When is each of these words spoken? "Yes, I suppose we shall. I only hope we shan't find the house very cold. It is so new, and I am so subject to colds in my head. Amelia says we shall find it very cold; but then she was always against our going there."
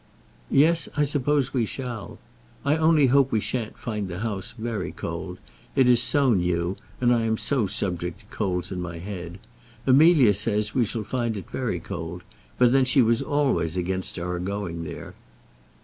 "Yes, 0.49 0.89
I 0.97 1.03
suppose 1.03 1.53
we 1.53 1.63
shall. 1.63 2.17
I 2.65 2.75
only 2.75 3.05
hope 3.05 3.31
we 3.31 3.39
shan't 3.39 3.77
find 3.77 4.07
the 4.07 4.21
house 4.21 4.55
very 4.57 4.91
cold. 4.91 5.37
It 5.75 5.87
is 5.87 6.01
so 6.01 6.33
new, 6.33 6.75
and 6.99 7.13
I 7.13 7.21
am 7.21 7.37
so 7.37 7.67
subject 7.67 8.21
to 8.21 8.25
colds 8.35 8.71
in 8.71 8.81
my 8.81 8.97
head. 8.97 9.37
Amelia 9.85 10.33
says 10.33 10.73
we 10.73 10.85
shall 10.85 11.03
find 11.03 11.37
it 11.37 11.51
very 11.51 11.79
cold; 11.79 12.23
but 12.57 12.71
then 12.71 12.83
she 12.83 13.03
was 13.03 13.21
always 13.21 13.77
against 13.77 14.17
our 14.17 14.39
going 14.39 14.85
there." 14.85 15.13